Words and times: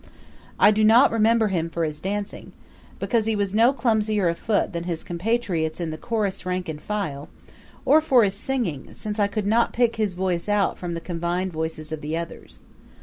I 0.59 0.71
do 0.71 0.83
not 0.83 1.11
remember 1.11 1.49
him 1.49 1.69
for 1.69 1.83
his 1.83 1.99
dancing, 1.99 2.53
because 2.97 3.27
he 3.27 3.35
was 3.35 3.53
no 3.53 3.71
clumsier 3.71 4.27
of 4.29 4.39
foot 4.39 4.73
than 4.73 4.85
his 4.85 5.03
compatriots 5.03 5.79
in 5.79 5.91
the 5.91 5.95
chorus 5.99 6.43
rank 6.43 6.67
and 6.67 6.81
file; 6.81 7.29
or 7.85 8.01
for 8.01 8.23
his 8.23 8.33
singing, 8.33 8.95
since 8.95 9.19
I 9.19 9.27
could 9.27 9.45
not 9.45 9.73
pick 9.73 9.97
his 9.97 10.15
voice 10.15 10.49
out 10.49 10.79
from 10.79 10.95
the 10.95 11.01
combined 11.01 11.53
voices 11.53 11.91
of 11.91 12.01
the 12.01 12.17
others. 12.17 12.63